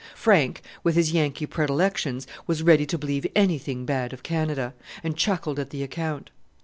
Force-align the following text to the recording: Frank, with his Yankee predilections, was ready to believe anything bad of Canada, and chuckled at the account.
Frank, 0.15 0.63
with 0.83 0.95
his 0.95 1.11
Yankee 1.11 1.45
predilections, 1.45 2.25
was 2.47 2.63
ready 2.63 2.87
to 2.87 2.97
believe 2.97 3.27
anything 3.35 3.85
bad 3.85 4.13
of 4.13 4.23
Canada, 4.23 4.73
and 5.03 5.15
chuckled 5.15 5.59
at 5.59 5.69
the 5.69 5.83
account. 5.83 6.31